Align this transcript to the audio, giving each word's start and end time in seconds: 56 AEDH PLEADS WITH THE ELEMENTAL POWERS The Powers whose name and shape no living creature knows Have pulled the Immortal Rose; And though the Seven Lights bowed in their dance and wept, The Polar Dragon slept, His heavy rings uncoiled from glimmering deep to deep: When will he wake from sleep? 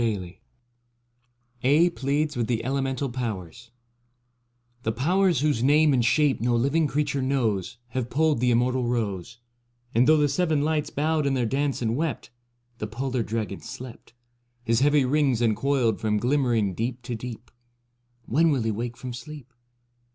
56 0.01 0.39
AEDH 1.61 1.95
PLEADS 1.95 2.35
WITH 2.35 2.47
THE 2.47 2.63
ELEMENTAL 2.63 3.09
POWERS 3.11 3.69
The 4.81 4.91
Powers 4.91 5.41
whose 5.41 5.61
name 5.63 5.93
and 5.93 6.03
shape 6.03 6.41
no 6.41 6.55
living 6.55 6.87
creature 6.87 7.21
knows 7.21 7.77
Have 7.89 8.09
pulled 8.09 8.39
the 8.39 8.49
Immortal 8.49 8.87
Rose; 8.87 9.37
And 9.93 10.07
though 10.07 10.17
the 10.17 10.27
Seven 10.27 10.63
Lights 10.63 10.89
bowed 10.89 11.27
in 11.27 11.35
their 11.35 11.45
dance 11.45 11.83
and 11.83 11.95
wept, 11.95 12.31
The 12.79 12.87
Polar 12.87 13.21
Dragon 13.21 13.59
slept, 13.61 14.15
His 14.63 14.79
heavy 14.79 15.05
rings 15.05 15.39
uncoiled 15.39 16.01
from 16.01 16.17
glimmering 16.17 16.73
deep 16.73 17.03
to 17.03 17.13
deep: 17.13 17.51
When 18.25 18.49
will 18.49 18.63
he 18.63 18.71
wake 18.71 18.97
from 18.97 19.13
sleep? 19.13 19.53